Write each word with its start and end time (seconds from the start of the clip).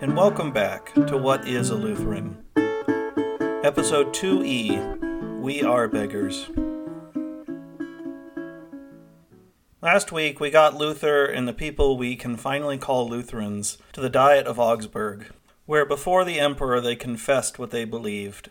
And 0.00 0.16
welcome 0.16 0.52
back 0.52 0.94
to 0.94 1.18
What 1.18 1.46
is 1.46 1.70
a 1.70 1.74
Lutheran? 1.74 2.44
Episode 3.64 4.14
2E 4.14 5.40
We 5.40 5.62
Are 5.62 5.86
Beggars. 5.88 6.50
Last 9.82 10.12
week, 10.12 10.40
we 10.40 10.50
got 10.50 10.76
Luther 10.76 11.26
and 11.26 11.46
the 11.46 11.52
people 11.52 11.98
we 11.98 12.16
can 12.16 12.36
finally 12.36 12.78
call 12.78 13.08
Lutherans 13.08 13.76
to 13.92 14.00
the 14.00 14.08
Diet 14.08 14.46
of 14.46 14.58
Augsburg, 14.58 15.26
where 15.66 15.84
before 15.84 16.24
the 16.24 16.40
emperor 16.40 16.80
they 16.80 16.96
confessed 16.96 17.58
what 17.58 17.70
they 17.70 17.84
believed. 17.84 18.50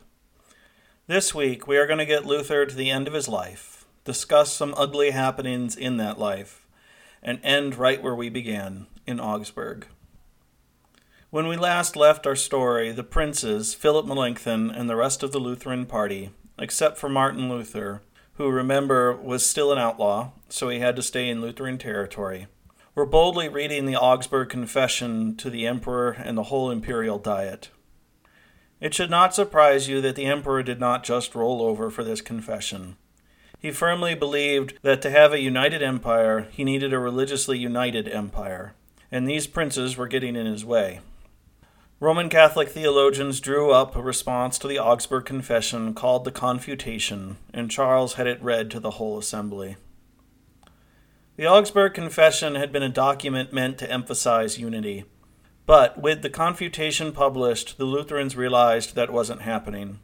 This 1.08 1.34
week, 1.34 1.68
we 1.68 1.78
are 1.78 1.88
going 1.88 2.00
to 2.00 2.06
get 2.06 2.26
Luther 2.26 2.66
to 2.66 2.76
the 2.76 2.92
end 2.92 3.08
of 3.08 3.14
his 3.14 3.28
life, 3.28 3.86
discuss 4.04 4.54
some 4.54 4.76
ugly 4.78 5.12
happenings 5.12 5.76
in 5.76 5.98
that 5.98 6.20
life, 6.20 6.68
and 7.24 7.40
end 7.42 7.76
right 7.76 8.04
where 8.04 8.16
we 8.16 8.30
began, 8.30 8.86
in 9.08 9.20
Augsburg. 9.20 9.88
When 11.36 11.50
we 11.50 11.58
last 11.58 11.98
left 11.98 12.26
our 12.26 12.38
story, 12.38 12.94
the 12.94 13.04
princes, 13.04 13.74
Philip 13.74 14.06
Melanchthon, 14.06 14.72
and 14.72 14.90
the 14.90 14.96
rest 14.96 15.22
of 15.22 15.34
the 15.34 15.40
Lutheran 15.40 15.86
party, 15.86 16.30
except 16.58 16.98
for 16.98 17.10
Martin 17.10 17.50
Luther, 17.50 18.02
who, 18.36 18.50
remember, 18.50 19.14
was 19.14 19.46
still 19.46 19.74
an 19.74 19.78
outlaw, 19.78 20.32
so 20.48 20.70
he 20.70 20.80
had 20.80 20.96
to 20.96 21.02
stay 21.02 21.28
in 21.28 21.42
Lutheran 21.42 21.78
territory, 21.78 22.48
were 22.96 23.06
boldly 23.06 23.50
reading 23.50 23.86
the 23.86 23.98
Augsburg 23.98 24.48
Confession 24.48 25.36
to 25.36 25.50
the 25.50 25.68
emperor 25.68 26.12
and 26.12 26.38
the 26.38 26.44
whole 26.44 26.72
imperial 26.72 27.20
diet. 27.20 27.70
It 28.80 28.94
should 28.94 29.10
not 29.10 29.36
surprise 29.36 29.90
you 29.90 30.00
that 30.00 30.16
the 30.16 30.28
emperor 30.28 30.64
did 30.64 30.80
not 30.80 31.04
just 31.04 31.36
roll 31.36 31.62
over 31.62 31.92
for 31.92 32.06
this 32.06 32.22
confession. 32.22 32.96
He 33.60 33.72
firmly 33.72 34.16
believed 34.16 34.80
that 34.84 35.02
to 35.02 35.12
have 35.12 35.34
a 35.34 35.42
united 35.42 35.84
empire, 35.84 36.48
he 36.52 36.64
needed 36.64 36.94
a 36.94 36.98
religiously 36.98 37.58
united 37.58 38.08
empire, 38.08 38.74
and 39.12 39.28
these 39.28 39.48
princes 39.48 39.98
were 39.98 40.08
getting 40.08 40.38
in 40.38 40.46
his 40.46 40.64
way. 40.64 41.02
Roman 42.02 42.28
Catholic 42.28 42.68
theologians 42.68 43.40
drew 43.40 43.72
up 43.72 43.96
a 43.96 44.02
response 44.02 44.58
to 44.60 44.68
the 44.68 44.78
Augsburg 44.78 45.24
Confession 45.24 45.94
called 45.94 46.26
the 46.26 46.32
Confutation, 46.32 47.38
and 47.54 47.72
Charles 47.72 48.16
had 48.16 48.28
it 48.28 48.44
read 48.44 48.70
to 48.72 48.82
the 48.82 48.92
whole 48.92 49.18
assembly. 49.18 49.78
The 51.38 51.48
Augsburg 51.48 51.94
Confession 51.94 52.56
had 52.56 52.74
been 52.74 52.84
a 52.84 52.90
document 52.90 53.54
meant 53.54 53.78
to 53.78 53.90
emphasize 53.90 54.60
unity, 54.60 55.06
but 55.66 55.98
with 55.98 56.22
the 56.22 56.30
Confutation 56.30 57.14
published, 57.14 57.78
the 57.78 57.86
Lutherans 57.86 58.36
realized 58.36 58.96
that 58.96 59.14
wasn't 59.14 59.44
happening. 59.44 60.00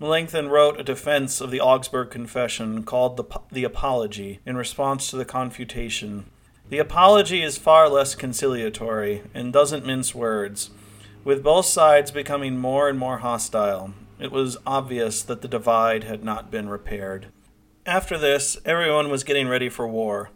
Melanchthon 0.00 0.48
wrote 0.48 0.80
a 0.80 0.84
defense 0.84 1.40
of 1.40 1.52
the 1.52 1.60
Augsburg 1.60 2.10
Confession 2.10 2.82
called 2.82 3.16
the, 3.16 3.40
the 3.52 3.62
Apology 3.62 4.40
in 4.44 4.56
response 4.56 5.08
to 5.10 5.16
the 5.16 5.24
Confutation, 5.24 6.28
the 6.72 6.78
apology 6.78 7.42
is 7.42 7.58
far 7.58 7.86
less 7.86 8.14
conciliatory 8.14 9.22
and 9.34 9.52
doesn't 9.52 9.84
mince 9.84 10.14
words. 10.14 10.70
With 11.22 11.42
both 11.42 11.66
sides 11.66 12.10
becoming 12.10 12.56
more 12.56 12.88
and 12.88 12.98
more 12.98 13.18
hostile, 13.18 13.92
it 14.18 14.32
was 14.32 14.56
obvious 14.66 15.22
that 15.22 15.42
the 15.42 15.48
divide 15.48 16.04
had 16.04 16.24
not 16.24 16.50
been 16.50 16.70
repaired. 16.70 17.26
After 17.84 18.16
this, 18.16 18.56
everyone 18.64 19.10
was 19.10 19.22
getting 19.22 19.48
ready 19.48 19.68
for 19.68 19.86
war. 19.86 20.30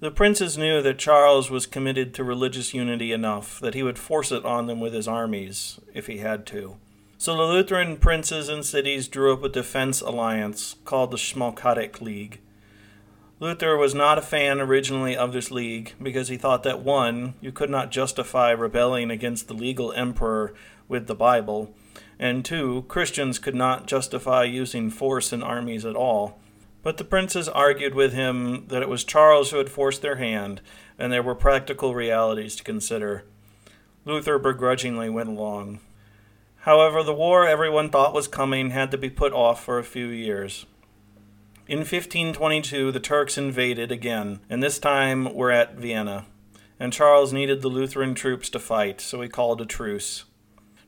The 0.00 0.10
princes 0.10 0.58
knew 0.58 0.82
that 0.82 0.98
Charles 0.98 1.50
was 1.50 1.64
committed 1.64 2.12
to 2.12 2.24
religious 2.24 2.74
unity 2.74 3.10
enough 3.10 3.58
that 3.60 3.72
he 3.72 3.82
would 3.82 3.98
force 3.98 4.30
it 4.30 4.44
on 4.44 4.66
them 4.66 4.80
with 4.80 4.92
his 4.92 5.08
armies, 5.08 5.80
if 5.94 6.08
he 6.08 6.18
had 6.18 6.44
to. 6.48 6.76
So 7.16 7.34
the 7.34 7.44
Lutheran 7.44 7.96
princes 7.96 8.50
and 8.50 8.66
cities 8.66 9.08
drew 9.08 9.32
up 9.32 9.42
a 9.42 9.48
defense 9.48 10.02
alliance 10.02 10.76
called 10.84 11.10
the 11.10 11.16
Schmalkaldic 11.16 12.02
League. 12.02 12.38
Luther 13.40 13.76
was 13.76 13.94
not 13.94 14.18
a 14.18 14.22
fan 14.22 14.60
originally 14.60 15.16
of 15.16 15.32
this 15.32 15.52
league 15.52 15.92
because 16.02 16.26
he 16.26 16.36
thought 16.36 16.64
that 16.64 16.80
one, 16.80 17.34
you 17.40 17.52
could 17.52 17.70
not 17.70 17.92
justify 17.92 18.50
rebelling 18.50 19.12
against 19.12 19.46
the 19.46 19.54
legal 19.54 19.92
emperor 19.92 20.54
with 20.88 21.06
the 21.06 21.14
Bible, 21.14 21.72
and 22.18 22.44
two, 22.44 22.84
Christians 22.88 23.38
could 23.38 23.54
not 23.54 23.86
justify 23.86 24.42
using 24.42 24.90
force 24.90 25.32
in 25.32 25.42
armies 25.44 25.84
at 25.84 25.94
all. 25.94 26.40
But 26.82 26.96
the 26.96 27.04
princes 27.04 27.48
argued 27.48 27.94
with 27.94 28.12
him 28.12 28.66
that 28.68 28.82
it 28.82 28.88
was 28.88 29.04
Charles 29.04 29.50
who 29.50 29.58
had 29.58 29.70
forced 29.70 30.02
their 30.02 30.16
hand, 30.16 30.60
and 30.98 31.12
there 31.12 31.22
were 31.22 31.36
practical 31.36 31.94
realities 31.94 32.56
to 32.56 32.64
consider. 32.64 33.24
Luther 34.04 34.38
begrudgingly 34.38 35.10
went 35.10 35.28
along. 35.28 35.78
However, 36.62 37.04
the 37.04 37.14
war 37.14 37.46
everyone 37.46 37.90
thought 37.90 38.14
was 38.14 38.26
coming 38.26 38.70
had 38.70 38.90
to 38.90 38.98
be 38.98 39.10
put 39.10 39.32
off 39.32 39.62
for 39.62 39.78
a 39.78 39.84
few 39.84 40.06
years. 40.08 40.66
In 41.68 41.80
1522, 41.80 42.90
the 42.92 42.98
Turks 42.98 43.36
invaded 43.36 43.92
again, 43.92 44.40
and 44.48 44.62
this 44.62 44.78
time 44.78 45.34
were 45.34 45.50
at 45.50 45.74
Vienna. 45.74 46.24
And 46.80 46.94
Charles 46.94 47.30
needed 47.30 47.60
the 47.60 47.68
Lutheran 47.68 48.14
troops 48.14 48.48
to 48.50 48.58
fight, 48.58 49.02
so 49.02 49.20
he 49.20 49.28
called 49.28 49.60
a 49.60 49.66
truce. 49.66 50.24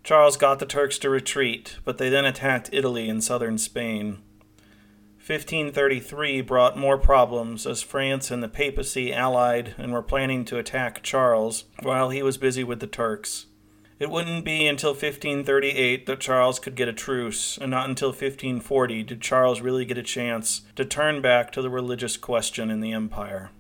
Charles 0.03 0.39
got 0.39 0.59
the 0.59 0.65
Turks 0.65 0.99
to 1.01 1.11
retreat, 1.11 1.77
but 1.85 1.99
they 1.99 2.09
then 2.09 2.25
attacked 2.25 2.71
Italy 2.73 3.11
and 3.11 3.23
southern 3.23 3.59
Spain. 3.59 4.23
1533 5.19 6.41
brought 6.41 6.79
more 6.79 6.97
problems 6.97 7.67
as 7.67 7.83
France 7.83 8.31
and 8.31 8.43
the 8.43 8.49
papacy 8.49 9.13
allied 9.13 9.75
and 9.77 9.93
were 9.93 10.01
planning 10.01 10.47
to 10.47 10.57
attack 10.57 11.03
Charles 11.03 11.65
while 11.83 12.09
he 12.09 12.23
was 12.23 12.39
busy 12.39 12.65
with 12.65 12.81
the 12.81 12.87
Turks. 12.87 13.45
It 14.01 14.09
wouldn't 14.09 14.47
be 14.47 14.67
until 14.67 14.93
1538 14.93 16.07
that 16.07 16.21
Charles 16.21 16.59
could 16.59 16.75
get 16.75 16.89
a 16.89 16.93
truce, 16.93 17.59
and 17.59 17.71
not 17.71 17.87
until 17.87 18.09
1540 18.09 19.03
did 19.03 19.21
Charles 19.21 19.61
really 19.61 19.85
get 19.85 19.99
a 19.99 20.03
chance 20.03 20.63
to 20.77 20.87
turn 20.87 21.21
back 21.21 21.53
to 21.53 21.61
the 21.61 21.69
religious 21.69 22.17
question 22.17 22.71
in 22.71 22.81
the 22.81 22.93
empire. 22.93 23.51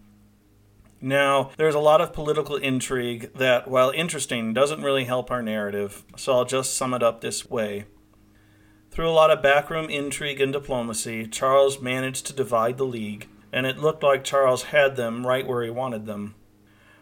Now, 0.99 1.51
there's 1.59 1.75
a 1.75 1.79
lot 1.79 2.01
of 2.01 2.15
political 2.15 2.57
intrigue 2.57 3.35
that, 3.35 3.69
while 3.69 3.91
interesting, 3.91 4.55
doesn't 4.55 4.83
really 4.83 5.05
help 5.05 5.31
our 5.31 5.43
narrative, 5.43 6.05
so 6.17 6.33
I'll 6.33 6.47
just 6.47 6.75
sum 6.75 6.95
it 6.95 7.03
up 7.03 7.21
this 7.21 7.51
way. 7.51 7.85
Through 8.91 9.11
a 9.11 9.13
lot 9.13 9.31
of 9.31 9.43
backroom 9.43 9.91
intrigue 9.91 10.41
and 10.41 10.55
diplomacy, 10.55 11.27
Charles 11.27 11.83
managed 11.83 12.25
to 12.27 12.33
divide 12.33 12.79
the 12.79 12.85
League, 12.85 13.29
and 13.53 13.67
it 13.67 13.79
looked 13.79 14.03
like 14.03 14.25
Charles 14.25 14.65
had 14.65 14.97
them 14.97 15.27
right 15.27 15.47
where 15.47 15.63
he 15.63 15.71
wanted 15.71 16.07
them. 16.07 16.35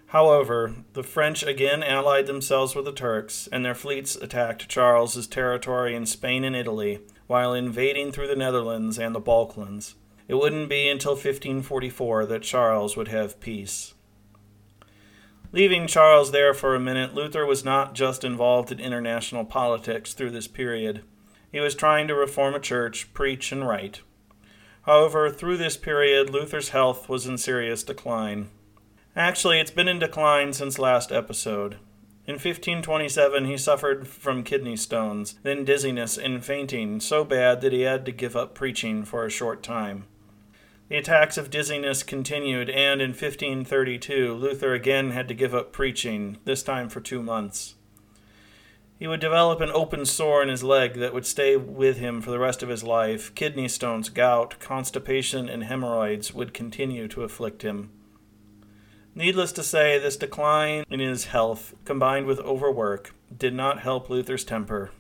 However, 0.09 0.75
the 0.95 1.03
French 1.03 1.43
again 1.43 1.83
allied 1.83 2.27
themselves 2.27 2.75
with 2.75 2.87
the 2.87 2.93
Turks, 2.93 3.47
and 3.53 3.63
their 3.63 3.75
fleets 3.75 4.17
attacked 4.17 4.69
Charles's 4.69 5.27
territory 5.27 5.95
in 5.95 6.07
Spain 6.07 6.45
and 6.45 6.57
Italy, 6.57 7.01
while 7.27 7.53
invading 7.53 8.13
through 8.13 8.29
the 8.29 8.37
Netherlands 8.37 8.99
and 8.99 9.15
the 9.15 9.21
Balkans. 9.21 9.97
It 10.27 10.37
wouldn't 10.37 10.71
be 10.71 10.89
until 10.89 11.13
1544 11.13 12.25
that 12.25 12.43
Charles 12.43 12.97
would 12.97 13.09
have 13.09 13.39
peace. 13.39 13.93
Leaving 15.53 15.87
Charles 15.87 16.31
there 16.31 16.55
for 16.55 16.75
a 16.75 16.81
minute, 16.81 17.15
Luther 17.15 17.45
was 17.45 17.65
not 17.65 17.95
just 17.95 18.25
involved 18.25 18.73
in 18.73 18.81
international 18.81 19.45
politics 19.45 20.15
through 20.15 20.31
this 20.31 20.49
period. 20.49 21.03
He 21.53 21.61
was 21.61 21.75
trying 21.75 22.09
to 22.09 22.15
reform 22.15 22.55
a 22.55 22.61
church, 22.61 23.13
preach, 23.13 23.53
and 23.53 23.67
write. 23.67 24.01
However, 24.83 25.29
through 25.29 25.59
this 25.59 25.77
period, 25.77 26.31
Luther's 26.31 26.71
health 26.71 27.11
was 27.11 27.27
in 27.27 27.37
serious 27.37 27.83
decline. 27.83 28.49
Actually, 29.19 29.59
it's 29.59 29.73
been 29.73 29.89
in 29.89 29.99
decline 29.99 30.53
since 30.53 30.79
last 30.79 31.11
episode. 31.11 31.73
In 32.29 32.35
1527, 32.35 33.47
he 33.47 33.59
suffered 33.59 34.07
from 34.07 34.45
kidney 34.45 34.77
stones, 34.77 35.35
then 35.43 35.65
dizziness 35.65 36.17
and 36.17 36.45
fainting 36.45 37.01
so 37.01 37.25
bad 37.25 37.61
that 37.61 37.73
he 37.73 37.81
had 37.81 38.07
to 38.07 38.13
give 38.13 38.37
up 38.37 38.55
preaching 38.55 39.05
for 39.05 39.25
a 39.25 39.31
short 39.31 39.61
time. 39.61 40.05
The 40.89 40.99
attacks 40.99 41.37
of 41.37 41.51
dizziness 41.51 42.05
continued, 42.05 42.71
and 42.71 43.03
in 43.03 43.11
1532, 43.11 44.35
Luther 44.35 44.73
again 44.73 45.11
had 45.11 45.27
to 45.27 45.35
give 45.35 45.53
up 45.53 45.73
preaching, 45.73 46.39
this 46.45 46.63
time 46.63 46.89
for 46.89 47.01
two 47.01 47.21
months. 47.21 47.75
He 49.01 49.09
would 49.09 49.19
develop 49.19 49.61
an 49.61 49.73
open 49.73 50.07
sore 50.07 50.45
in 50.45 50.49
his 50.49 50.63
leg 50.63 50.95
that 50.95 51.13
would 51.13 51.27
stay 51.27 51.57
with 51.57 51.99
him 51.99 52.21
for 52.23 52.31
the 52.31 52.39
rest 52.39 52.63
of 52.63 52.69
his 52.69 52.85
life. 52.85 53.35
Kidney 53.35 53.67
stones, 53.67 54.11
gout, 54.11 54.61
constipation, 54.61 55.49
and 55.49 55.65
hemorrhoids 55.65 56.33
would 56.33 56.55
continue 56.55 57.09
to 57.09 57.25
afflict 57.25 57.63
him. 57.63 57.91
Needless 59.19 59.51
to 59.55 59.65
say, 59.65 59.99
this 59.99 60.17
decline 60.17 60.85
in 60.89 61.01
his 61.01 61.25
health, 61.25 61.75
combined 61.85 62.27
with 62.27 62.39
overwork, 62.39 63.13
did 63.37 63.53
not 63.53 63.81
help 63.81 64.09
Luther's 64.09 64.45
temper. 64.45 64.93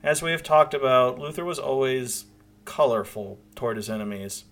As 0.00 0.22
we 0.22 0.30
have 0.30 0.44
talked 0.44 0.74
about, 0.74 1.18
Luther 1.18 1.44
was 1.44 1.58
always 1.58 2.26
colorful 2.64 3.40
toward 3.56 3.78
his 3.78 3.90
enemies, 3.90 4.44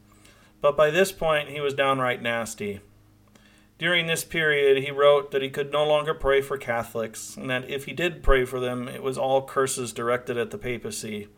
but 0.60 0.76
by 0.76 0.90
this 0.90 1.12
point 1.12 1.50
he 1.50 1.60
was 1.60 1.72
downright 1.72 2.20
nasty. 2.20 2.80
During 3.78 4.08
this 4.08 4.24
period, 4.24 4.82
he 4.82 4.90
wrote 4.90 5.30
that 5.30 5.42
he 5.42 5.50
could 5.50 5.70
no 5.70 5.86
longer 5.86 6.12
pray 6.12 6.40
for 6.40 6.58
Catholics, 6.58 7.36
and 7.36 7.48
that 7.48 7.70
if 7.70 7.84
he 7.84 7.92
did 7.92 8.24
pray 8.24 8.44
for 8.44 8.58
them, 8.58 8.88
it 8.88 9.04
was 9.04 9.16
all 9.16 9.46
curses 9.46 9.92
directed 9.92 10.36
at 10.36 10.50
the 10.50 10.58
papacy. 10.58 11.28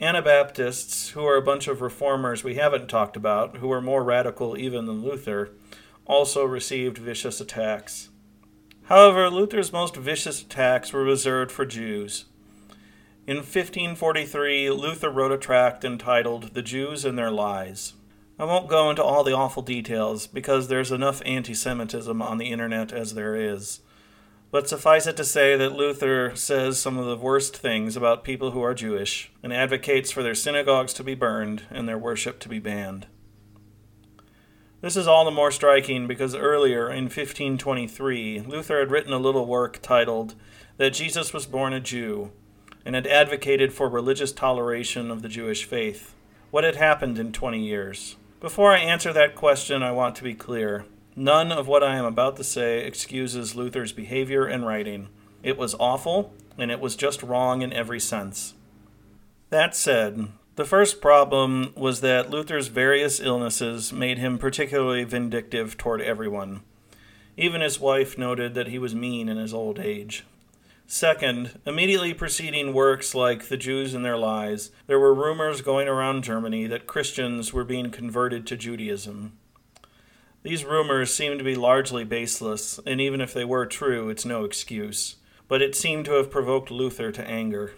Anabaptists, 0.00 1.10
who 1.10 1.26
are 1.26 1.36
a 1.36 1.42
bunch 1.42 1.68
of 1.68 1.82
reformers 1.82 2.42
we 2.42 2.54
haven't 2.54 2.88
talked 2.88 3.18
about, 3.18 3.58
who 3.58 3.68
were 3.68 3.82
more 3.82 4.02
radical 4.02 4.56
even 4.56 4.86
than 4.86 5.02
Luther, 5.02 5.50
also 6.10 6.44
received 6.44 6.98
vicious 6.98 7.40
attacks. 7.40 8.08
However, 8.86 9.30
Luther's 9.30 9.72
most 9.72 9.94
vicious 9.94 10.42
attacks 10.42 10.92
were 10.92 11.04
reserved 11.04 11.52
for 11.52 11.64
Jews. 11.64 12.24
In 13.28 13.36
1543, 13.36 14.70
Luther 14.70 15.08
wrote 15.08 15.30
a 15.30 15.38
tract 15.38 15.84
entitled 15.84 16.54
The 16.54 16.62
Jews 16.62 17.04
and 17.04 17.16
Their 17.16 17.30
Lies. 17.30 17.92
I 18.40 18.44
won't 18.44 18.68
go 18.68 18.90
into 18.90 19.04
all 19.04 19.22
the 19.22 19.36
awful 19.36 19.62
details 19.62 20.26
because 20.26 20.66
there's 20.66 20.90
enough 20.90 21.22
anti 21.24 21.54
Semitism 21.54 22.20
on 22.20 22.38
the 22.38 22.50
internet 22.50 22.92
as 22.92 23.14
there 23.14 23.36
is. 23.36 23.80
But 24.50 24.68
suffice 24.68 25.06
it 25.06 25.16
to 25.16 25.24
say 25.24 25.56
that 25.56 25.76
Luther 25.76 26.34
says 26.34 26.80
some 26.80 26.98
of 26.98 27.06
the 27.06 27.16
worst 27.16 27.56
things 27.56 27.96
about 27.96 28.24
people 28.24 28.50
who 28.50 28.62
are 28.62 28.74
Jewish 28.74 29.30
and 29.44 29.52
advocates 29.52 30.10
for 30.10 30.24
their 30.24 30.34
synagogues 30.34 30.92
to 30.94 31.04
be 31.04 31.14
burned 31.14 31.62
and 31.70 31.88
their 31.88 31.98
worship 31.98 32.40
to 32.40 32.48
be 32.48 32.58
banned. 32.58 33.06
This 34.82 34.96
is 34.96 35.06
all 35.06 35.26
the 35.26 35.30
more 35.30 35.50
striking 35.50 36.06
because 36.06 36.34
earlier 36.34 36.90
in 36.90 37.04
1523, 37.04 38.44
Luther 38.46 38.78
had 38.78 38.90
written 38.90 39.12
a 39.12 39.18
little 39.18 39.44
work 39.44 39.82
titled 39.82 40.34
That 40.78 40.94
Jesus 40.94 41.34
Was 41.34 41.44
Born 41.44 41.74
a 41.74 41.80
Jew 41.80 42.32
and 42.86 42.94
had 42.94 43.06
advocated 43.06 43.74
for 43.74 43.90
religious 43.90 44.32
toleration 44.32 45.10
of 45.10 45.20
the 45.20 45.28
Jewish 45.28 45.64
faith. 45.64 46.14
What 46.50 46.64
had 46.64 46.76
happened 46.76 47.18
in 47.18 47.30
20 47.30 47.62
years? 47.62 48.16
Before 48.40 48.72
I 48.72 48.78
answer 48.78 49.12
that 49.12 49.34
question, 49.34 49.82
I 49.82 49.92
want 49.92 50.16
to 50.16 50.24
be 50.24 50.32
clear. 50.32 50.86
None 51.14 51.52
of 51.52 51.68
what 51.68 51.82
I 51.82 51.96
am 51.96 52.06
about 52.06 52.36
to 52.36 52.44
say 52.44 52.82
excuses 52.82 53.54
Luther's 53.54 53.92
behavior 53.92 54.46
and 54.46 54.66
writing. 54.66 55.10
It 55.42 55.58
was 55.58 55.74
awful, 55.78 56.32
and 56.56 56.70
it 56.70 56.80
was 56.80 56.96
just 56.96 57.22
wrong 57.22 57.60
in 57.60 57.74
every 57.74 58.00
sense. 58.00 58.54
That 59.50 59.76
said, 59.76 60.28
the 60.60 60.66
first 60.66 61.00
problem 61.00 61.72
was 61.74 62.02
that 62.02 62.28
Luther's 62.28 62.66
various 62.66 63.18
illnesses 63.18 63.94
made 63.94 64.18
him 64.18 64.36
particularly 64.36 65.04
vindictive 65.04 65.78
toward 65.78 66.02
everyone. 66.02 66.60
Even 67.34 67.62
his 67.62 67.80
wife 67.80 68.18
noted 68.18 68.52
that 68.52 68.66
he 68.66 68.78
was 68.78 68.94
mean 68.94 69.30
in 69.30 69.38
his 69.38 69.54
old 69.54 69.78
age. 69.78 70.26
Second, 70.86 71.58
immediately 71.64 72.12
preceding 72.12 72.74
works 72.74 73.14
like 73.14 73.48
The 73.48 73.56
Jews 73.56 73.94
and 73.94 74.04
Their 74.04 74.18
Lies, 74.18 74.70
there 74.86 74.98
were 74.98 75.14
rumors 75.14 75.62
going 75.62 75.88
around 75.88 76.24
Germany 76.24 76.66
that 76.66 76.86
Christians 76.86 77.54
were 77.54 77.64
being 77.64 77.88
converted 77.88 78.46
to 78.48 78.56
Judaism. 78.58 79.32
These 80.42 80.66
rumors 80.66 81.14
seem 81.14 81.38
to 81.38 81.44
be 81.44 81.54
largely 81.54 82.04
baseless, 82.04 82.78
and 82.84 83.00
even 83.00 83.22
if 83.22 83.32
they 83.32 83.46
were 83.46 83.64
true, 83.64 84.10
it's 84.10 84.26
no 84.26 84.44
excuse. 84.44 85.16
But 85.48 85.62
it 85.62 85.74
seemed 85.74 86.04
to 86.04 86.12
have 86.18 86.30
provoked 86.30 86.70
Luther 86.70 87.10
to 87.12 87.26
anger. 87.26 87.72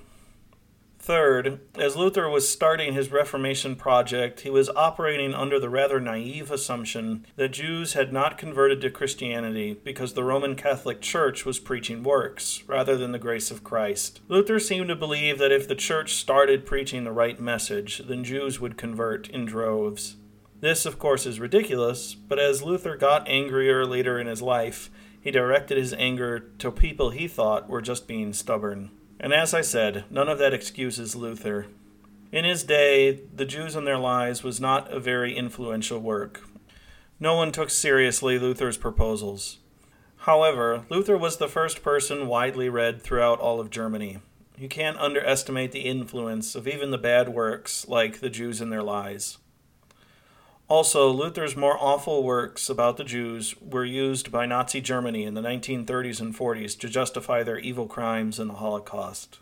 Third, 1.03 1.59
as 1.77 1.97
Luther 1.97 2.29
was 2.29 2.49
starting 2.49 2.93
his 2.93 3.11
Reformation 3.11 3.75
project, 3.75 4.43
he 4.43 4.51
was 4.51 4.69
operating 4.69 5.35
under 5.35 5.59
the 5.59 5.69
rather 5.69 5.99
naive 5.99 6.53
assumption 6.53 7.27
that 7.35 7.49
Jews 7.49 7.95
had 7.95 8.13
not 8.13 8.39
converted 8.39 8.81
to 8.81 8.91
Christianity 8.91 9.77
because 9.83 10.13
the 10.13 10.23
Roman 10.23 10.55
Catholic 10.55 11.01
Church 11.01 11.45
was 11.45 11.59
preaching 11.59 12.05
works 12.05 12.63
rather 12.69 12.97
than 12.97 13.11
the 13.11 13.19
grace 13.19 13.51
of 13.51 13.65
Christ. 13.65 14.21
Luther 14.29 14.61
seemed 14.61 14.87
to 14.91 14.95
believe 14.95 15.41
that 15.41 15.51
if 15.51 15.67
the 15.67 15.75
Church 15.75 16.15
started 16.15 16.65
preaching 16.65 17.03
the 17.03 17.11
right 17.11 17.41
message, 17.41 18.03
then 18.07 18.23
Jews 18.23 18.61
would 18.61 18.79
convert 18.79 19.29
in 19.29 19.45
droves. 19.45 20.19
This, 20.61 20.87
of 20.87 21.01
course, 21.01 21.27
is 21.27 21.41
ridiculous, 21.41 22.15
but 22.15 22.39
as 22.39 22.63
Luther 22.63 22.97
got 22.97 23.27
angrier 23.27 23.85
later 23.85 24.21
in 24.21 24.29
his 24.29 24.41
life, 24.41 24.89
he 25.21 25.33
directed 25.33 25.79
his 25.79 25.95
anger 25.95 26.39
to 26.59 26.71
people 26.71 27.11
he 27.11 27.27
thought 27.27 27.69
were 27.69 27.83
just 27.83 28.07
being 28.07 28.33
stubborn. 28.33 28.93
And 29.23 29.33
as 29.33 29.55
I 29.55 29.61
said, 29.61 30.05
none 30.11 30.29
of 30.29 30.39
that 30.41 30.53
excuses 30.53 31.15
Luther. 31.15 31.69
In 32.33 32.45
his 32.45 32.65
day, 32.65 33.21
The 33.35 33.45
Jews 33.45 33.77
and 33.77 33.87
Their 33.87 33.99
Lies 33.99 34.43
was 34.43 34.61
not 34.61 34.93
a 34.93 34.99
very 34.99 35.37
influential 35.37 36.01
work. 36.01 36.43
No 37.21 37.37
one 37.37 37.53
took 37.53 37.71
seriously 37.71 38.37
Luther's 38.37 38.77
proposals. 38.77 39.59
However, 40.17 40.85
Luther 40.89 41.17
was 41.17 41.37
the 41.37 41.47
first 41.47 41.85
person 41.85 42.27
widely 42.27 42.69
read 42.69 43.01
throughout 43.01 43.39
all 43.39 43.61
of 43.61 43.71
Germany. 43.71 44.19
You 44.59 44.69
can't 44.69 44.99
underestimate 44.99 45.71
the 45.71 45.81
influence 45.81 46.57
of 46.57 46.67
even 46.67 46.91
the 46.91 46.99
bad 46.99 47.29
works 47.29 47.87
like 47.87 48.19
The 48.19 48.31
Jews 48.31 48.61
and 48.61 48.73
Their 48.73 48.83
Lies. 48.83 49.39
Also, 50.73 51.11
Luther's 51.11 51.55
more 51.55 51.77
awful 51.79 52.23
works 52.23 52.71
about 52.71 52.97
the 52.97 53.05
Jews 53.05 53.55
were 53.61 53.85
used 53.85 54.33
by 54.33 54.47
Nazi 54.47 54.81
Germany 54.81 55.25
in 55.25 55.35
the 55.35 55.43
1930s 55.43 56.19
and 56.19 56.35
40s 56.35 56.79
to 56.79 56.89
justify 56.89 57.43
their 57.43 57.59
evil 57.59 57.87
crimes 57.87 58.41
in 58.41 58.49
the 58.49 58.55
Holocaust. 58.55 59.41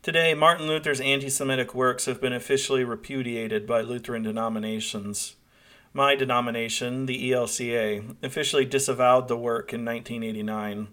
Today, 0.00 0.32
Martin 0.32 0.66
Luther's 0.66 0.98
anti 1.02 1.28
Semitic 1.28 1.74
works 1.74 2.06
have 2.06 2.22
been 2.22 2.32
officially 2.32 2.84
repudiated 2.84 3.66
by 3.66 3.82
Lutheran 3.82 4.22
denominations. 4.22 5.36
My 5.92 6.14
denomination, 6.14 7.04
the 7.04 7.30
ELCA, 7.30 8.16
officially 8.22 8.64
disavowed 8.64 9.28
the 9.28 9.36
work 9.36 9.74
in 9.74 9.84
1989. 9.84 10.88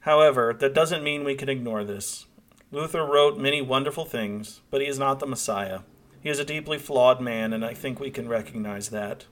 However, 0.00 0.52
that 0.52 0.74
doesn't 0.74 1.02
mean 1.02 1.24
we 1.24 1.36
can 1.36 1.48
ignore 1.48 1.84
this. 1.84 2.26
Luther 2.70 3.06
wrote 3.06 3.38
many 3.38 3.62
wonderful 3.62 4.04
things, 4.04 4.60
but 4.70 4.82
he 4.82 4.86
is 4.86 4.98
not 4.98 5.20
the 5.20 5.26
Messiah. 5.26 5.80
He 6.22 6.28
is 6.28 6.38
a 6.38 6.44
deeply 6.44 6.78
flawed 6.78 7.20
man, 7.20 7.52
and 7.52 7.64
I 7.64 7.74
think 7.74 7.98
we 7.98 8.10
can 8.10 8.28
recognize 8.28 8.90
that. 8.90 9.26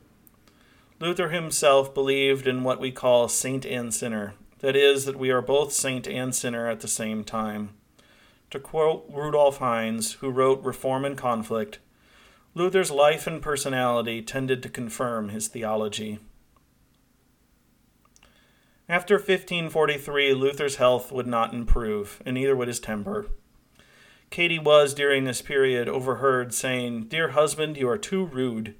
Luther 0.99 1.29
himself 1.29 1.95
believed 1.95 2.49
in 2.49 2.65
what 2.65 2.81
we 2.81 2.91
call 2.91 3.29
saint 3.29 3.65
and 3.65 3.95
sinner, 3.95 4.35
that 4.59 4.75
is, 4.75 5.05
that 5.05 5.19
we 5.19 5.31
are 5.31 5.41
both 5.41 5.73
saint 5.73 6.09
and 6.09 6.35
sinner 6.35 6.69
at 6.69 6.81
the 6.81 6.89
same 6.89 7.23
time. 7.23 7.71
To 8.51 8.59
quote 8.59 9.07
Rudolph 9.09 9.59
Heinze, 9.59 10.15
who 10.15 10.31
wrote 10.31 10.65
Reform 10.65 11.05
and 11.05 11.17
Conflict, 11.17 11.79
Luther's 12.55 12.91
life 12.91 13.29
and 13.29 13.41
personality 13.41 14.21
tended 14.21 14.61
to 14.65 14.69
confirm 14.69 15.29
his 15.29 15.47
theology. 15.47 16.19
After 18.89 19.15
1543, 19.15 20.35
Luther's 20.35 20.77
health 20.77 21.13
would 21.13 21.29
not 21.29 21.55
improve, 21.55 22.21
and 22.27 22.35
neither 22.35 22.57
would 22.57 22.67
his 22.67 22.81
temper. 22.81 23.29
Katie 24.31 24.61
was, 24.61 24.94
during 24.94 25.25
this 25.25 25.43
period, 25.43 25.88
overheard 25.88 26.55
saying, 26.55 27.09
Dear 27.09 27.31
husband, 27.31 27.77
you 27.77 27.88
are 27.88 27.99
too 27.99 28.25
rude. 28.25 28.77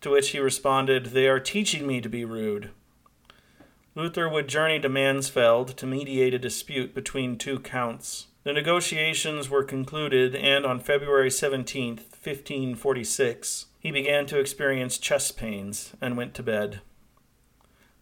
To 0.00 0.10
which 0.10 0.30
he 0.30 0.40
responded, 0.40 1.06
They 1.06 1.28
are 1.28 1.38
teaching 1.38 1.86
me 1.86 2.00
to 2.00 2.08
be 2.08 2.24
rude. 2.24 2.70
Luther 3.94 4.28
would 4.28 4.48
journey 4.48 4.80
to 4.80 4.88
Mansfeld 4.88 5.76
to 5.76 5.86
mediate 5.86 6.34
a 6.34 6.38
dispute 6.38 6.92
between 6.92 7.38
two 7.38 7.60
counts. 7.60 8.26
The 8.42 8.52
negotiations 8.52 9.48
were 9.48 9.62
concluded, 9.62 10.34
and 10.34 10.66
on 10.66 10.80
February 10.80 11.30
17, 11.30 11.96
1546, 11.96 13.66
he 13.78 13.90
began 13.90 14.26
to 14.26 14.38
experience 14.38 14.98
chest 14.98 15.36
pains 15.36 15.92
and 16.00 16.16
went 16.16 16.34
to 16.34 16.42
bed. 16.42 16.80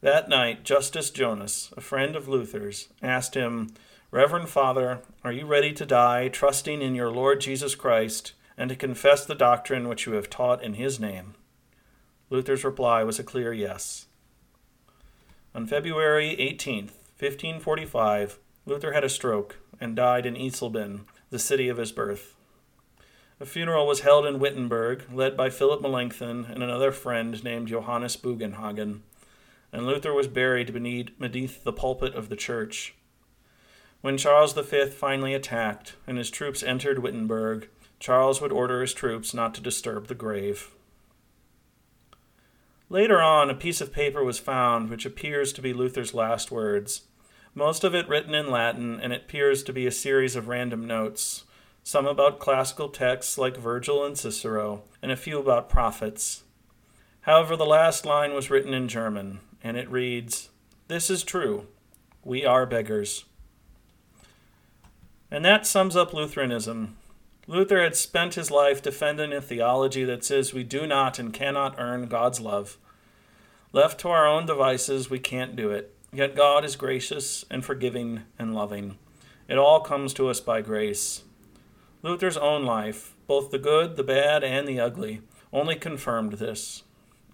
That 0.00 0.29
night, 0.29 0.64
Justus 0.64 1.11
Jonas, 1.11 1.70
a 1.76 1.81
friend 1.81 2.14
of 2.14 2.29
Luther's, 2.29 2.88
asked 3.02 3.34
him, 3.34 3.75
Reverend 4.10 4.49
Father, 4.49 5.02
are 5.22 5.32
you 5.32 5.44
ready 5.44 5.70
to 5.75 5.84
die, 5.84 6.28
trusting 6.28 6.81
in 6.81 6.94
your 6.94 7.10
Lord 7.10 7.43
Jesus 7.43 7.75
Christ, 7.75 8.32
and 8.56 8.70
to 8.70 8.75
confess 8.75 9.26
the 9.26 9.34
doctrine 9.34 9.87
which 9.87 10.06
you 10.06 10.14
have 10.14 10.31
taught 10.31 10.64
in 10.64 10.75
his 10.75 10.99
name? 10.99 11.34
Luther's 12.31 12.64
reply 12.64 13.05
was 13.05 13.19
a 13.19 13.22
clear 13.22 13.52
yes. 13.52 14.06
On 15.55 15.67
February 15.67 16.31
18, 16.41 16.84
1545, 17.19 18.38
Luther 18.65 18.93
had 18.94 19.05
a 19.05 19.10
stroke 19.10 19.58
and 19.79 19.94
died 19.94 20.24
in 20.24 20.36
Eisleben, 20.36 21.00
the 21.29 21.38
city 21.38 21.69
of 21.69 21.77
his 21.77 21.93
birth. 21.93 22.34
A 23.38 23.44
funeral 23.44 23.86
was 23.86 24.00
held 24.00 24.24
in 24.24 24.38
Wittenberg, 24.38 25.05
led 25.12 25.36
by 25.36 25.50
Philip 25.50 25.82
Melanchthon 25.82 26.46
and 26.46 26.62
another 26.62 26.93
friend 26.93 27.44
named 27.44 27.69
Johannes 27.69 28.17
Bugenhagen, 28.17 29.00
and 29.70 29.86
Luther 29.86 30.15
was 30.15 30.29
buried 30.29 30.72
beneath 30.72 31.62
the 31.62 31.74
pulpit 31.74 32.15
of 32.15 32.31
the 32.31 32.36
church. 32.36 32.94
When 34.00 34.17
Charles 34.17 34.52
V 34.52 34.86
finally 34.86 35.34
attacked 35.34 35.94
and 36.06 36.19
his 36.19 36.31
troops 36.31 36.62
entered 36.62 37.00
Wittenberg, 37.00 37.69
Charles 37.98 38.40
would 38.40 38.52
order 38.52 38.81
his 38.81 38.94
troops 38.94 39.34
not 39.34 39.55
to 39.55 39.60
disturb 39.60 40.06
the 40.06 40.14
grave. 40.14 40.70
Later 42.88 43.20
on, 43.20 43.50
a 43.50 43.55
piece 43.55 43.81
of 43.81 43.93
paper 43.93 44.22
was 44.22 44.38
found 44.38 44.88
which 44.88 45.05
appears 45.05 45.52
to 45.52 45.62
be 45.62 45.72
Luther's 45.72 46.14
last 46.14 46.50
words, 46.50 47.02
most 47.55 47.82
of 47.82 47.93
it 47.93 48.08
written 48.08 48.34
in 48.34 48.52
Latin, 48.52 49.00
and 49.00 49.12
it 49.12 49.22
appears 49.22 49.64
to 49.64 49.72
be 49.72 49.84
a 49.84 49.90
series 49.90 50.36
of 50.36 50.46
random 50.46 50.86
notes, 50.86 51.43
some 51.82 52.06
about 52.06 52.38
classical 52.38 52.88
texts 52.88 53.36
like 53.36 53.56
Virgil 53.56 54.05
and 54.05 54.17
Cicero, 54.17 54.84
and 55.02 55.10
a 55.10 55.17
few 55.17 55.40
about 55.40 55.69
prophets. 55.69 56.44
However, 57.22 57.56
the 57.56 57.67
last 57.67 58.06
line 58.06 58.32
was 58.32 58.48
written 58.48 58.72
in 58.72 58.86
German, 58.86 59.40
and 59.62 59.76
it 59.76 59.90
reads 59.90 60.50
This 60.86 61.10
is 61.10 61.24
true. 61.24 61.67
We 62.22 62.46
are 62.46 62.64
beggars. 62.64 63.24
And 65.31 65.44
that 65.44 65.67
sums 65.67 65.97
up 65.97 66.15
Lutheranism. 66.15 66.97
Luther 67.47 67.82
had 67.82 67.97
spent 67.97 68.35
his 68.35 68.51
life 68.51 68.82
defending 68.82 69.32
a 69.32 69.41
theology 69.41 70.05
that 70.05 70.25
says 70.25 70.53
we 70.53 70.65
do 70.65 70.87
not 70.87 71.19
and 71.19 71.32
cannot 71.32 71.79
earn 71.79 72.06
God's 72.06 72.41
love. 72.41 72.77
Left 73.73 74.01
to 74.01 74.08
our 74.08 74.27
own 74.27 74.47
devices, 74.47 75.11
we 75.11 75.19
can't 75.19 75.56
do 75.56 75.70
it. 75.70 75.94
Yet 76.13 76.37
God 76.37 76.65
is 76.65 76.77
gracious 76.77 77.44
and 77.51 77.65
forgiving 77.65 78.23
and 78.39 78.55
loving. 78.55 78.97
It 79.49 79.58
all 79.58 79.81
comes 79.81 80.15
to 80.15 80.29
us 80.29 80.41
by 80.41 80.63
grace. 80.63 81.25
Luther's 82.03 82.37
own 82.37 82.65
life, 82.65 83.15
both 83.27 83.51
the 83.51 83.58
good, 83.58 83.97
the 83.97 84.05
bad, 84.05 84.44
and 84.44 84.67
the 84.67 84.81
ugly, 84.81 85.20
only 85.53 85.75
confirmed 85.75 86.35
this. 86.35 86.82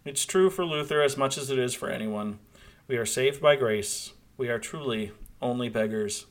It's 0.04 0.24
true 0.24 0.50
for 0.50 0.64
Luther 0.64 1.02
as 1.02 1.16
much 1.16 1.38
as 1.38 1.50
it 1.50 1.58
is 1.58 1.74
for 1.74 1.88
anyone. 1.88 2.38
We 2.88 2.96
are 2.96 3.06
saved 3.06 3.40
by 3.40 3.56
grace. 3.56 4.12
We 4.36 4.48
are 4.48 4.58
truly 4.58 5.12
only 5.40 5.68
beggars. 5.68 6.26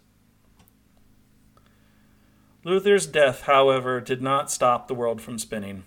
Luther's 2.66 3.06
death, 3.06 3.42
however, 3.42 4.00
did 4.00 4.22
not 4.22 4.50
stop 4.50 4.88
the 4.88 4.94
world 4.94 5.22
from 5.22 5.38
spinning. 5.38 5.84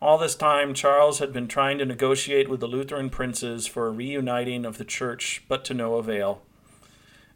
All 0.00 0.18
this 0.18 0.36
time, 0.36 0.72
Charles 0.72 1.18
had 1.18 1.32
been 1.32 1.48
trying 1.48 1.78
to 1.78 1.84
negotiate 1.84 2.48
with 2.48 2.60
the 2.60 2.68
Lutheran 2.68 3.10
princes 3.10 3.66
for 3.66 3.88
a 3.88 3.90
reuniting 3.90 4.64
of 4.64 4.78
the 4.78 4.84
church, 4.84 5.42
but 5.48 5.64
to 5.64 5.74
no 5.74 5.96
avail. 5.96 6.42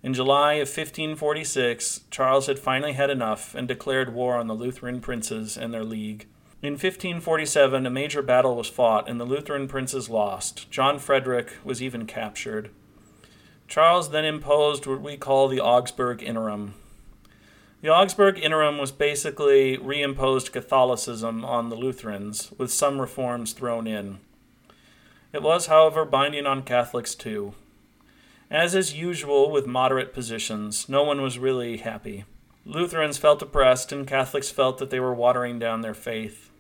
In 0.04 0.14
July 0.14 0.54
of 0.54 0.68
1546, 0.68 2.02
Charles 2.12 2.46
had 2.46 2.60
finally 2.60 2.92
had 2.92 3.10
enough 3.10 3.56
and 3.56 3.66
declared 3.66 4.14
war 4.14 4.36
on 4.36 4.46
the 4.46 4.54
Lutheran 4.54 5.00
princes 5.00 5.56
and 5.56 5.74
their 5.74 5.84
league. 5.84 6.26
In 6.62 6.74
1547, 6.74 7.86
a 7.86 7.90
major 7.90 8.22
battle 8.22 8.54
was 8.54 8.68
fought, 8.68 9.08
and 9.08 9.20
the 9.20 9.24
Lutheran 9.24 9.66
princes 9.66 10.08
lost. 10.08 10.70
John 10.70 11.00
Frederick 11.00 11.54
was 11.64 11.82
even 11.82 12.06
captured. 12.06 12.70
Charles 13.66 14.10
then 14.10 14.24
imposed 14.24 14.86
what 14.86 15.00
we 15.00 15.16
call 15.16 15.48
the 15.48 15.60
Augsburg 15.60 16.22
Interim, 16.22 16.74
the 17.80 17.88
Augsburg 17.88 18.38
Interim 18.38 18.78
was 18.78 18.90
basically 18.90 19.76
reimposed 19.78 20.52
Catholicism 20.52 21.44
on 21.44 21.68
the 21.68 21.76
Lutherans, 21.76 22.50
with 22.58 22.72
some 22.72 23.00
reforms 23.00 23.52
thrown 23.52 23.86
in. 23.86 24.18
It 25.32 25.42
was, 25.42 25.66
however, 25.66 26.04
binding 26.04 26.46
on 26.46 26.62
Catholics 26.62 27.14
too. 27.14 27.54
As 28.50 28.74
is 28.74 28.94
usual 28.94 29.50
with 29.50 29.66
moderate 29.66 30.12
positions, 30.12 30.88
no 30.88 31.04
one 31.04 31.20
was 31.20 31.38
really 31.38 31.76
happy. 31.76 32.24
Lutherans 32.64 33.18
felt 33.18 33.42
oppressed, 33.42 33.92
and 33.92 34.06
Catholics 34.06 34.50
felt 34.50 34.78
that 34.78 34.90
they 34.90 35.00
were 35.00 35.14
watering 35.14 35.58
down 35.58 35.82
their 35.82 35.94
faith. 35.94 36.50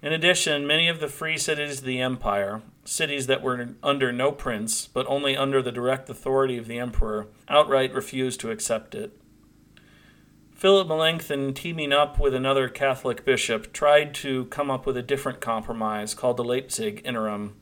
In 0.00 0.12
addition, 0.12 0.66
many 0.66 0.88
of 0.88 1.00
the 1.00 1.08
free 1.08 1.38
cities 1.38 1.78
of 1.78 1.86
the 1.86 2.00
empire, 2.00 2.60
cities 2.84 3.26
that 3.26 3.42
were 3.42 3.70
under 3.82 4.12
no 4.12 4.30
prince, 4.30 4.86
but 4.86 5.06
only 5.08 5.36
under 5.36 5.62
the 5.62 5.72
direct 5.72 6.08
authority 6.10 6.58
of 6.58 6.66
the 6.66 6.78
emperor, 6.78 7.26
outright 7.48 7.94
refused 7.94 8.38
to 8.40 8.50
accept 8.50 8.94
it. 8.94 9.18
Philip 10.64 10.88
Melanchthon, 10.88 11.52
teaming 11.52 11.92
up 11.92 12.18
with 12.18 12.34
another 12.34 12.70
Catholic 12.70 13.22
bishop, 13.22 13.74
tried 13.74 14.14
to 14.14 14.46
come 14.46 14.70
up 14.70 14.86
with 14.86 14.96
a 14.96 15.02
different 15.02 15.38
compromise 15.38 16.14
called 16.14 16.38
the 16.38 16.42
Leipzig 16.42 17.02
Interim. 17.04 17.54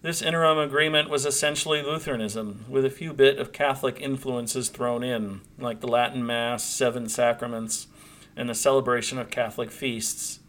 This 0.00 0.22
interim 0.22 0.56
agreement 0.56 1.10
was 1.10 1.26
essentially 1.26 1.82
Lutheranism, 1.82 2.64
with 2.70 2.86
a 2.86 2.90
few 2.90 3.12
bit 3.12 3.38
of 3.38 3.52
Catholic 3.52 4.00
influences 4.00 4.70
thrown 4.70 5.04
in, 5.04 5.42
like 5.58 5.80
the 5.80 5.88
Latin 5.88 6.24
Mass, 6.24 6.64
seven 6.64 7.06
sacraments, 7.06 7.86
and 8.34 8.48
the 8.48 8.54
celebration 8.54 9.18
of 9.18 9.28
Catholic 9.28 9.70
feasts. 9.70 10.40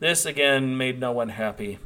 This 0.00 0.26
again 0.26 0.76
made 0.76 1.00
no 1.00 1.12
one 1.12 1.30
happy. 1.30 1.78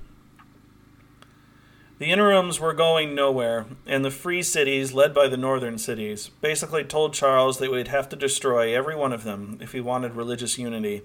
The 2.03 2.11
interims 2.11 2.59
were 2.59 2.73
going 2.73 3.15
nowhere, 3.15 3.65
and 3.87 4.05
the 4.05 4.11
free 4.11 4.43
cities, 4.43 4.93
led 4.93 5.15
by 5.15 5.29
the 5.29 5.37
northern 5.37 5.79
cities, 5.79 6.31
basically 6.41 6.83
told 6.83 7.15
Charles 7.15 7.59
that 7.59 7.71
we'd 7.71 7.87
have 7.87 8.09
to 8.09 8.17
destroy 8.17 8.75
every 8.75 8.97
one 8.97 9.13
of 9.13 9.23
them 9.23 9.57
if 9.61 9.71
he 9.71 9.81
wanted 9.81 10.17
religious 10.17 10.59
unity. 10.59 11.03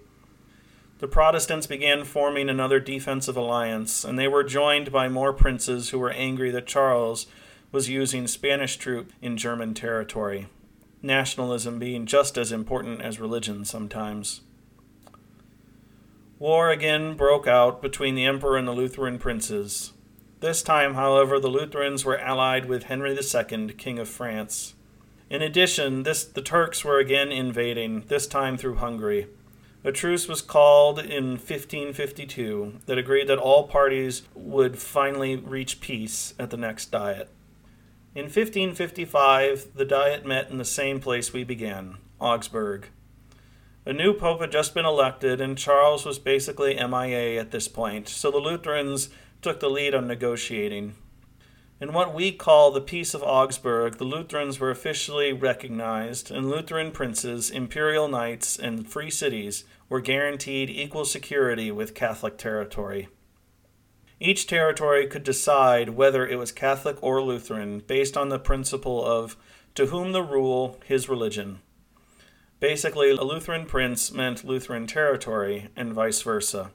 The 0.98 1.08
Protestants 1.08 1.68
began 1.68 2.04
forming 2.04 2.50
another 2.50 2.80
defensive 2.80 3.38
alliance, 3.38 4.04
and 4.04 4.18
they 4.18 4.28
were 4.28 4.44
joined 4.44 4.92
by 4.92 5.08
more 5.08 5.34
princes 5.34 5.90
who 5.90 6.00
were 6.00 6.10
angry 6.10 6.50
that 6.50 6.66
Charles 6.66 7.28
was 7.72 7.90
using 7.90 8.26
Spanish 8.26 8.78
troops 8.78 9.14
in 9.22 9.38
German 9.38 9.76
territory, 9.76 10.48
nationalism 11.04 11.78
being 11.78 12.08
just 12.08 12.40
as 12.40 12.52
important 12.52 13.04
as 13.04 13.20
religion 13.20 13.66
sometimes. 13.66 14.42
War 16.40 16.72
again 16.72 17.16
broke 17.16 17.46
out 17.46 17.84
between 17.84 18.16
the 18.16 18.26
emperor 18.26 18.58
and 18.58 18.68
the 18.68 18.72
Lutheran 18.72 19.20
princes. 19.20 19.94
This 20.40 20.62
time, 20.62 20.94
however, 20.94 21.40
the 21.40 21.48
Lutherans 21.48 22.06
were 22.06 22.20
allied 22.20 22.66
with 22.66 22.84
Henry 22.84 23.18
II, 23.18 23.74
King 23.74 23.98
of 23.98 24.08
France. 24.08 24.76
In 25.32 25.42
addition, 25.42 26.04
this, 26.04 26.24
the 26.24 26.44
Turks 26.44 26.86
were 26.86 27.00
again 27.00 27.32
invading, 27.32 28.04
this 28.08 28.28
time 28.28 28.56
through 28.56 28.76
Hungary. 28.76 29.28
A 29.84 29.92
truce 29.92 30.28
was 30.28 30.42
called 30.42 31.00
in 31.00 31.32
1552 31.32 32.80
that 32.86 32.98
agreed 32.98 33.28
that 33.28 33.40
all 33.40 33.68
parties 33.68 34.24
would 34.36 34.78
finally 34.78 35.36
reach 35.36 35.80
peace 35.80 36.34
at 36.38 36.52
the 36.52 36.58
next 36.58 36.92
Diet. 36.92 37.30
In 38.14 38.26
1555, 38.26 39.74
the 39.76 39.86
Diet 39.86 40.26
met 40.26 40.52
in 40.52 40.58
the 40.58 40.66
same 40.66 41.00
place 41.00 41.34
we 41.34 41.44
began, 41.44 41.98
Augsburg. 42.20 42.90
A 43.86 43.94
new 43.94 44.14
pope 44.14 44.42
had 44.42 44.52
just 44.52 44.74
been 44.74 44.86
elected, 44.86 45.40
and 45.40 45.58
Charles 45.58 46.06
was 46.06 46.20
basically 46.20 46.76
MIA 46.76 47.40
at 47.40 47.52
this 47.52 47.68
point, 47.68 48.10
so 48.10 48.30
the 48.30 48.38
Lutherans 48.38 49.10
took 49.42 49.60
the 49.60 49.70
lead 49.70 49.94
on 49.94 50.08
negotiating. 50.08 50.96
In 51.80 51.94
what 51.94 52.16
we 52.16 52.32
call 52.32 52.72
the 52.72 52.82
Peace 52.82 53.14
of 53.14 53.22
Augsburg, 53.22 53.98
the 53.98 54.04
Lutherans 54.04 54.60
were 54.60 54.72
officially 54.72 55.32
recognized, 55.32 56.32
and 56.32 56.50
Lutheran 56.50 56.92
princes, 56.92 57.52
imperial 57.52 58.08
knights, 58.08 58.58
and 58.58 58.88
free 58.90 59.12
cities 59.12 59.64
were 59.88 60.02
guaranteed 60.02 60.72
equal 60.72 61.06
security 61.06 61.72
with 61.72 61.94
Catholic 61.94 62.38
territory. 62.40 63.10
Each 64.20 64.48
territory 64.48 65.06
could 65.06 65.24
decide 65.24 65.90
whether 65.90 66.28
it 66.28 66.40
was 66.40 66.52
Catholic 66.52 66.98
or 67.04 67.22
Lutheran 67.22 67.80
based 67.86 68.18
on 68.18 68.30
the 68.30 68.40
principle 68.40 69.06
of 69.06 69.38
to 69.76 69.86
whom 69.88 70.12
the 70.12 70.24
rule, 70.24 70.80
his 70.86 71.08
religion. 71.08 71.60
Basically, 72.60 73.12
a 73.12 73.24
Lutheran 73.24 73.68
prince 73.68 74.12
meant 74.12 74.44
Lutheran 74.44 74.88
territory, 74.88 75.70
and 75.76 75.94
vice 75.94 76.24
versa. 76.24 76.72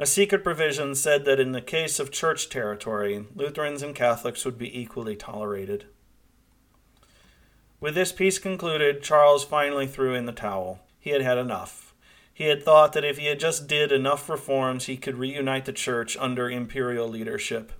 A 0.00 0.06
secret 0.06 0.44
provision 0.44 0.94
said 0.94 1.24
that 1.24 1.40
in 1.40 1.50
the 1.50 1.60
case 1.60 1.98
of 1.98 2.12
church 2.12 2.48
territory, 2.48 3.24
Lutherans 3.34 3.82
and 3.82 3.96
Catholics 3.96 4.44
would 4.44 4.56
be 4.56 4.80
equally 4.80 5.16
tolerated. 5.16 5.86
With 7.80 7.96
this 7.96 8.12
peace 8.12 8.38
concluded, 8.38 9.02
Charles 9.02 9.44
finally 9.44 9.88
threw 9.88 10.14
in 10.14 10.26
the 10.26 10.32
towel. 10.32 10.80
He 11.00 11.10
had 11.10 11.22
had 11.22 11.36
enough. 11.36 11.94
He 12.32 12.44
had 12.44 12.62
thought 12.62 12.92
that 12.92 13.04
if 13.04 13.18
he 13.18 13.26
had 13.26 13.40
just 13.40 13.66
did 13.66 13.90
enough 13.90 14.28
reforms, 14.28 14.86
he 14.86 14.96
could 14.96 15.16
reunite 15.16 15.64
the 15.64 15.72
church 15.72 16.16
under 16.20 16.48
imperial 16.48 17.08
leadership. 17.08 17.72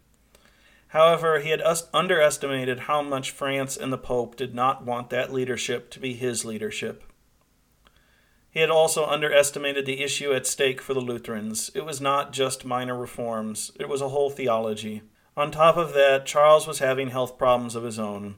However, 0.88 1.38
he 1.38 1.50
had 1.50 1.62
underestimated 1.94 2.80
how 2.80 3.02
much 3.02 3.30
France 3.30 3.76
and 3.76 3.92
the 3.92 3.98
Pope 3.98 4.34
did 4.34 4.56
not 4.56 4.84
want 4.84 5.10
that 5.10 5.32
leadership 5.32 5.90
to 5.90 6.00
be 6.00 6.14
his 6.14 6.44
leadership. 6.44 7.04
He 8.58 8.62
had 8.62 8.70
also 8.70 9.06
underestimated 9.06 9.86
the 9.86 10.02
issue 10.02 10.32
at 10.32 10.44
stake 10.44 10.80
for 10.80 10.92
the 10.92 11.00
Lutherans. 11.00 11.70
It 11.76 11.84
was 11.84 12.00
not 12.00 12.32
just 12.32 12.64
minor 12.64 12.98
reforms, 12.98 13.70
it 13.78 13.88
was 13.88 14.00
a 14.00 14.08
whole 14.08 14.30
theology. 14.30 15.02
On 15.36 15.52
top 15.52 15.76
of 15.76 15.94
that, 15.94 16.26
Charles 16.26 16.66
was 16.66 16.80
having 16.80 17.10
health 17.10 17.38
problems 17.38 17.76
of 17.76 17.84
his 17.84 18.00
own. 18.00 18.34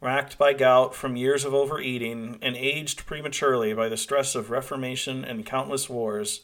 Racked 0.00 0.38
by 0.38 0.52
gout 0.52 0.94
from 0.94 1.16
years 1.16 1.44
of 1.44 1.54
overeating 1.54 2.38
and 2.40 2.56
aged 2.56 3.04
prematurely 3.04 3.74
by 3.74 3.88
the 3.88 3.96
stress 3.96 4.36
of 4.36 4.48
Reformation 4.48 5.24
and 5.24 5.44
countless 5.44 5.90
wars, 5.90 6.42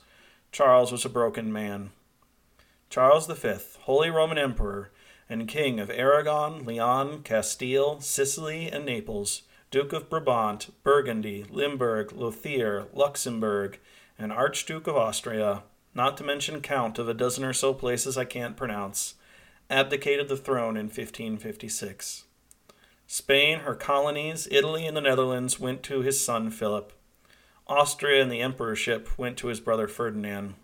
Charles 0.51 0.91
was 0.91 1.05
a 1.05 1.09
broken 1.09 1.53
man. 1.53 1.91
Charles 2.89 3.29
V, 3.29 3.55
Holy 3.83 4.11
Roman 4.11 4.39
Emperor, 4.39 4.91
and 5.29 5.47
King 5.47 5.79
of 5.79 5.89
Aragon, 5.89 6.65
Leon, 6.65 7.23
Castile, 7.23 8.01
Sicily, 8.01 8.67
and 8.67 8.85
Naples, 8.85 9.43
Duke 9.71 9.93
of 9.93 10.11
Brabant, 10.11 10.71
Burgundy, 10.83 11.45
Limburg, 11.49 12.13
Lothier, 12.13 12.87
Luxembourg, 12.93 13.79
and 14.19 14.33
Archduke 14.33 14.89
of 14.89 14.97
Austria, 14.97 15.63
not 15.95 16.17
to 16.17 16.25
mention 16.25 16.61
Count 16.61 16.99
of 16.99 17.09
a 17.09 17.15
dozen 17.15 17.45
or 17.45 17.53
so 17.53 17.73
places 17.73 18.19
I 18.19 18.25
can't 18.25 18.57
pronounce, 18.57 19.15
abdicated 19.71 20.29
the 20.29 20.37
throne 20.37 20.77
in 20.77 20.87
1556. 20.87 22.25
Spain, 23.07 23.61
her 23.61 23.77
colonies, 23.77 24.49
Italy, 24.51 24.87
and 24.87 24.97
the 24.97 25.01
Netherlands 25.01 25.61
went 25.61 25.85
to 25.85 26.01
his 26.01 26.25
son 26.25 26.51
Philip. 26.51 26.93
Austria 27.69 28.21
and 28.21 28.31
the 28.31 28.41
emperorship 28.41 29.17
went 29.17 29.37
to 29.37 29.47
his 29.47 29.61
brother 29.61 29.87
Ferdinand. 29.87 30.55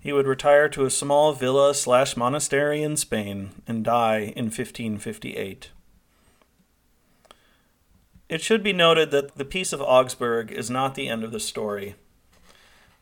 He 0.00 0.12
would 0.12 0.26
retire 0.26 0.68
to 0.70 0.84
a 0.84 0.90
small 0.90 1.32
villa 1.34 1.72
slash 1.72 2.16
monastery 2.16 2.82
in 2.82 2.96
Spain 2.96 3.50
and 3.68 3.84
die 3.84 4.32
in 4.34 4.46
1558. 4.46 5.70
It 8.28 8.42
should 8.42 8.62
be 8.62 8.74
noted 8.74 9.10
that 9.10 9.36
the 9.36 9.44
Peace 9.44 9.72
of 9.72 9.80
Augsburg 9.80 10.52
is 10.52 10.68
not 10.68 10.94
the 10.94 11.08
end 11.08 11.24
of 11.24 11.32
the 11.32 11.40
story. 11.40 11.94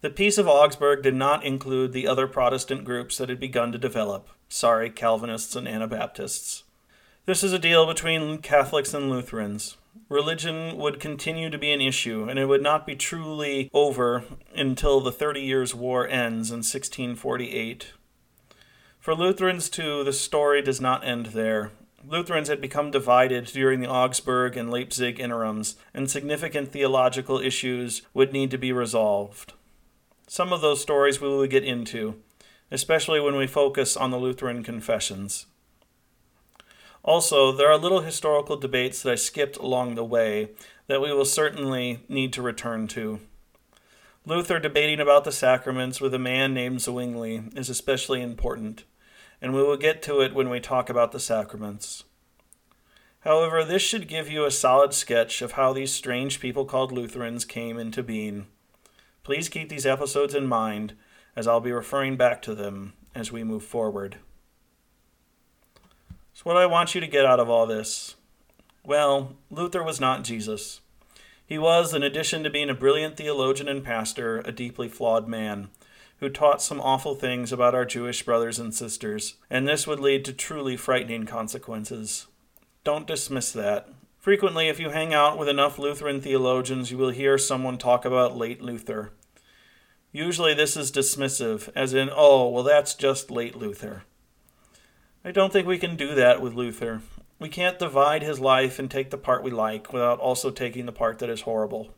The 0.00 0.10
Peace 0.10 0.38
of 0.38 0.46
Augsburg 0.46 1.02
did 1.02 1.16
not 1.16 1.44
include 1.44 1.92
the 1.92 2.06
other 2.06 2.28
Protestant 2.28 2.84
groups 2.84 3.18
that 3.18 3.28
had 3.28 3.40
begun 3.40 3.72
to 3.72 3.78
develop. 3.78 4.28
Sorry, 4.48 4.88
Calvinists 4.88 5.56
and 5.56 5.66
Anabaptists. 5.66 6.62
This 7.24 7.42
is 7.42 7.52
a 7.52 7.58
deal 7.58 7.86
between 7.86 8.38
Catholics 8.38 8.94
and 8.94 9.10
Lutherans. 9.10 9.76
Religion 10.08 10.76
would 10.76 11.00
continue 11.00 11.50
to 11.50 11.58
be 11.58 11.72
an 11.72 11.80
issue, 11.80 12.28
and 12.28 12.38
it 12.38 12.46
would 12.46 12.62
not 12.62 12.86
be 12.86 12.94
truly 12.94 13.68
over 13.74 14.22
until 14.54 15.00
the 15.00 15.10
Thirty 15.10 15.40
Years' 15.40 15.74
War 15.74 16.06
ends 16.06 16.50
in 16.50 16.58
1648. 16.58 17.94
For 19.00 19.12
Lutherans, 19.12 19.68
too, 19.68 20.04
the 20.04 20.12
story 20.12 20.62
does 20.62 20.80
not 20.80 21.04
end 21.04 21.26
there. 21.26 21.72
Lutherans 22.08 22.48
had 22.48 22.60
become 22.60 22.92
divided 22.92 23.46
during 23.46 23.80
the 23.80 23.88
Augsburg 23.88 24.56
and 24.56 24.70
Leipzig 24.70 25.18
interims, 25.18 25.74
and 25.92 26.08
significant 26.08 26.70
theological 26.70 27.40
issues 27.40 28.02
would 28.14 28.32
need 28.32 28.50
to 28.52 28.58
be 28.58 28.70
resolved. 28.70 29.54
Some 30.28 30.52
of 30.52 30.60
those 30.60 30.80
stories 30.80 31.20
we 31.20 31.28
will 31.28 31.46
get 31.48 31.64
into, 31.64 32.22
especially 32.70 33.18
when 33.18 33.34
we 33.34 33.48
focus 33.48 33.96
on 33.96 34.12
the 34.12 34.18
Lutheran 34.18 34.62
confessions. 34.62 35.46
Also, 37.02 37.50
there 37.50 37.70
are 37.70 37.78
little 37.78 38.02
historical 38.02 38.56
debates 38.56 39.02
that 39.02 39.12
I 39.12 39.16
skipped 39.16 39.56
along 39.56 39.94
the 39.94 40.04
way 40.04 40.50
that 40.86 41.00
we 41.00 41.12
will 41.12 41.24
certainly 41.24 42.00
need 42.08 42.32
to 42.34 42.42
return 42.42 42.86
to. 42.88 43.20
Luther 44.24 44.60
debating 44.60 45.00
about 45.00 45.24
the 45.24 45.32
sacraments 45.32 46.00
with 46.00 46.14
a 46.14 46.18
man 46.18 46.54
named 46.54 46.80
Zwingli 46.80 47.44
is 47.56 47.68
especially 47.68 48.22
important, 48.22 48.84
and 49.40 49.54
we 49.54 49.62
will 49.62 49.76
get 49.76 50.02
to 50.02 50.20
it 50.20 50.34
when 50.34 50.48
we 50.48 50.60
talk 50.60 50.88
about 50.88 51.12
the 51.12 51.20
sacraments. 51.20 52.04
However, 53.20 53.64
this 53.64 53.82
should 53.82 54.08
give 54.08 54.30
you 54.30 54.44
a 54.44 54.50
solid 54.50 54.94
sketch 54.94 55.42
of 55.42 55.52
how 55.52 55.72
these 55.72 55.92
strange 55.92 56.40
people 56.40 56.64
called 56.64 56.92
Lutherans 56.92 57.44
came 57.44 57.78
into 57.78 58.02
being. 58.02 58.46
Please 59.24 59.48
keep 59.48 59.68
these 59.68 59.84
episodes 59.84 60.34
in 60.34 60.46
mind, 60.46 60.94
as 61.34 61.48
I'll 61.48 61.60
be 61.60 61.72
referring 61.72 62.16
back 62.16 62.40
to 62.42 62.54
them 62.54 62.92
as 63.14 63.32
we 63.32 63.42
move 63.42 63.64
forward. 63.64 64.18
So, 66.32 66.42
what 66.44 66.56
I 66.56 66.66
want 66.66 66.94
you 66.94 67.00
to 67.00 67.06
get 67.08 67.26
out 67.26 67.40
of 67.40 67.50
all 67.50 67.66
this? 67.66 68.14
Well, 68.84 69.36
Luther 69.50 69.82
was 69.82 70.00
not 70.00 70.22
Jesus. 70.22 70.80
He 71.44 71.58
was, 71.58 71.92
in 71.92 72.02
addition 72.04 72.44
to 72.44 72.50
being 72.50 72.70
a 72.70 72.74
brilliant 72.74 73.16
theologian 73.16 73.68
and 73.68 73.82
pastor, 73.82 74.38
a 74.44 74.52
deeply 74.52 74.88
flawed 74.88 75.26
man 75.26 75.68
who 76.20 76.28
taught 76.28 76.62
some 76.62 76.80
awful 76.80 77.14
things 77.14 77.52
about 77.52 77.74
our 77.74 77.84
Jewish 77.84 78.24
brothers 78.24 78.58
and 78.58 78.74
sisters, 78.74 79.34
and 79.50 79.68
this 79.68 79.86
would 79.86 80.00
lead 80.00 80.24
to 80.24 80.32
truly 80.32 80.76
frightening 80.76 81.26
consequences. 81.26 82.26
Don't 82.84 83.06
dismiss 83.06 83.52
that. 83.52 83.88
Frequently, 84.18 84.68
if 84.68 84.80
you 84.80 84.90
hang 84.90 85.14
out 85.14 85.38
with 85.38 85.48
enough 85.48 85.78
Lutheran 85.78 86.20
theologians, 86.20 86.90
you 86.90 86.98
will 86.98 87.10
hear 87.10 87.38
someone 87.38 87.78
talk 87.78 88.04
about 88.04 88.36
late 88.36 88.60
Luther. 88.62 89.12
Usually, 90.10 90.54
this 90.54 90.76
is 90.76 90.90
dismissive, 90.90 91.68
as 91.76 91.92
in, 91.92 92.10
oh, 92.12 92.48
well, 92.48 92.62
that's 92.62 92.94
just 92.94 93.30
late 93.30 93.54
Luther. 93.54 94.04
I 95.24 95.30
don't 95.30 95.52
think 95.52 95.66
we 95.66 95.78
can 95.78 95.96
do 95.96 96.14
that 96.14 96.40
with 96.40 96.54
Luther. 96.54 97.02
We 97.38 97.48
can't 97.48 97.78
divide 97.78 98.22
his 98.22 98.40
life 98.40 98.78
and 98.78 98.90
take 98.90 99.10
the 99.10 99.18
part 99.18 99.42
we 99.42 99.50
like 99.50 99.92
without 99.92 100.18
also 100.20 100.50
taking 100.50 100.86
the 100.86 100.92
part 100.92 101.18
that 101.18 101.28
is 101.28 101.42
horrible. 101.42 101.94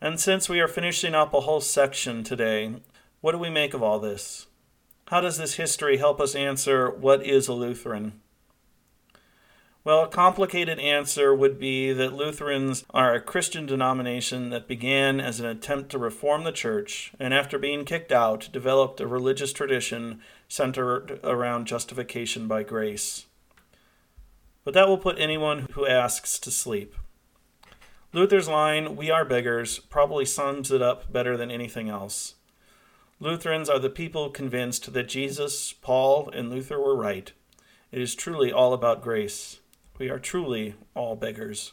And 0.00 0.20
since 0.20 0.48
we 0.48 0.60
are 0.60 0.68
finishing 0.68 1.14
up 1.14 1.34
a 1.34 1.40
whole 1.40 1.60
section 1.60 2.22
today, 2.22 2.76
what 3.20 3.32
do 3.32 3.38
we 3.38 3.50
make 3.50 3.74
of 3.74 3.82
all 3.82 3.98
this? 3.98 4.46
How 5.08 5.20
does 5.20 5.38
this 5.38 5.54
history 5.54 5.96
help 5.96 6.20
us 6.20 6.36
answer 6.36 6.88
what 6.88 7.26
is 7.26 7.48
a 7.48 7.52
Lutheran? 7.52 8.20
Well, 9.82 10.04
a 10.04 10.08
complicated 10.08 10.78
answer 10.78 11.34
would 11.34 11.58
be 11.58 11.92
that 11.94 12.12
Lutherans 12.12 12.84
are 12.90 13.14
a 13.14 13.20
Christian 13.20 13.66
denomination 13.66 14.50
that 14.50 14.68
began 14.68 15.18
as 15.18 15.40
an 15.40 15.46
attempt 15.46 15.90
to 15.90 15.98
reform 15.98 16.44
the 16.44 16.52
church, 16.52 17.12
and 17.18 17.32
after 17.32 17.58
being 17.58 17.84
kicked 17.84 18.12
out, 18.12 18.50
developed 18.52 19.00
a 19.00 19.06
religious 19.06 19.52
tradition 19.52 20.20
centered 20.46 21.18
around 21.24 21.66
justification 21.66 22.46
by 22.46 22.62
grace. 22.62 23.26
But 24.62 24.74
that 24.74 24.88
will 24.88 24.98
put 24.98 25.18
anyone 25.18 25.68
who 25.72 25.86
asks 25.86 26.38
to 26.40 26.50
sleep. 26.50 26.94
Luther's 28.12 28.48
line, 28.48 28.96
We 28.96 29.10
are 29.10 29.24
beggars, 29.24 29.78
probably 29.78 30.24
sums 30.24 30.70
it 30.70 30.80
up 30.80 31.12
better 31.12 31.36
than 31.36 31.50
anything 31.50 31.90
else. 31.90 32.36
Lutherans 33.20 33.68
are 33.68 33.78
the 33.78 33.90
people 33.90 34.30
convinced 34.30 34.92
that 34.92 35.08
Jesus, 35.08 35.74
Paul, 35.74 36.30
and 36.32 36.48
Luther 36.48 36.78
were 36.78 36.96
right. 36.96 37.30
It 37.92 38.00
is 38.00 38.14
truly 38.14 38.50
all 38.50 38.72
about 38.72 39.02
grace. 39.02 39.60
We 39.98 40.08
are 40.08 40.18
truly 40.18 40.76
all 40.94 41.16
beggars. 41.16 41.72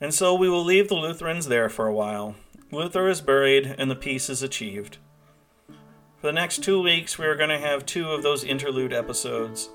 And 0.00 0.12
so 0.12 0.34
we 0.34 0.50
will 0.50 0.64
leave 0.64 0.88
the 0.88 0.96
Lutherans 0.96 1.48
there 1.48 1.70
for 1.70 1.86
a 1.86 1.94
while. 1.94 2.34
Luther 2.70 3.08
is 3.08 3.20
buried 3.22 3.74
and 3.78 3.90
the 3.90 3.96
peace 3.96 4.28
is 4.28 4.42
achieved. 4.42 4.98
For 6.18 6.26
the 6.26 6.32
next 6.32 6.62
two 6.62 6.82
weeks, 6.82 7.18
we 7.18 7.24
are 7.26 7.36
going 7.36 7.50
to 7.50 7.58
have 7.58 7.86
two 7.86 8.10
of 8.10 8.22
those 8.22 8.44
interlude 8.44 8.92
episodes. 8.92 9.70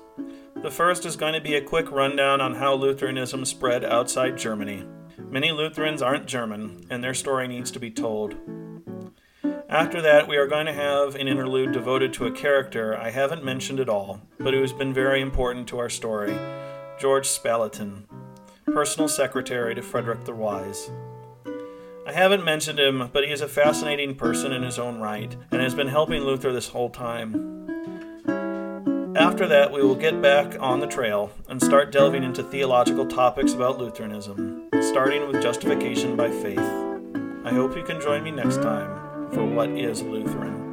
The 0.62 0.70
first 0.70 1.04
is 1.06 1.16
going 1.16 1.32
to 1.32 1.40
be 1.40 1.54
a 1.54 1.62
quick 1.62 1.90
rundown 1.90 2.40
on 2.40 2.54
how 2.54 2.74
Lutheranism 2.74 3.44
spread 3.44 3.84
outside 3.84 4.36
Germany. 4.36 4.84
Many 5.32 5.50
Lutherans 5.50 6.02
aren't 6.02 6.26
German, 6.26 6.84
and 6.90 7.02
their 7.02 7.14
story 7.14 7.48
needs 7.48 7.70
to 7.70 7.80
be 7.80 7.90
told. 7.90 8.34
After 9.66 10.02
that, 10.02 10.28
we 10.28 10.36
are 10.36 10.46
going 10.46 10.66
to 10.66 10.74
have 10.74 11.14
an 11.14 11.26
interlude 11.26 11.72
devoted 11.72 12.12
to 12.12 12.26
a 12.26 12.30
character 12.30 12.94
I 12.94 13.08
haven't 13.08 13.42
mentioned 13.42 13.80
at 13.80 13.88
all, 13.88 14.20
but 14.38 14.52
who 14.52 14.60
has 14.60 14.74
been 14.74 14.92
very 14.92 15.22
important 15.22 15.68
to 15.68 15.78
our 15.78 15.88
story 15.88 16.38
George 17.00 17.26
Spalatin, 17.26 18.02
personal 18.66 19.08
secretary 19.08 19.74
to 19.74 19.80
Frederick 19.80 20.26
the 20.26 20.34
Wise. 20.34 20.90
I 22.06 22.12
haven't 22.12 22.44
mentioned 22.44 22.78
him, 22.78 23.08
but 23.10 23.24
he 23.24 23.32
is 23.32 23.40
a 23.40 23.48
fascinating 23.48 24.14
person 24.14 24.52
in 24.52 24.62
his 24.62 24.78
own 24.78 25.00
right 25.00 25.34
and 25.50 25.62
has 25.62 25.74
been 25.74 25.88
helping 25.88 26.24
Luther 26.24 26.52
this 26.52 26.68
whole 26.68 26.90
time. 26.90 27.51
After 29.16 29.46
that, 29.46 29.70
we 29.70 29.82
will 29.82 29.94
get 29.94 30.22
back 30.22 30.56
on 30.58 30.80
the 30.80 30.86
trail 30.86 31.30
and 31.46 31.62
start 31.62 31.92
delving 31.92 32.24
into 32.24 32.42
theological 32.42 33.06
topics 33.06 33.52
about 33.52 33.78
Lutheranism, 33.78 34.70
starting 34.80 35.28
with 35.28 35.42
justification 35.42 36.16
by 36.16 36.30
faith. 36.30 36.58
I 37.44 37.52
hope 37.52 37.76
you 37.76 37.82
can 37.84 38.00
join 38.00 38.22
me 38.22 38.30
next 38.30 38.62
time 38.62 39.30
for 39.32 39.44
What 39.44 39.68
is 39.68 40.00
Lutheran? 40.02 40.71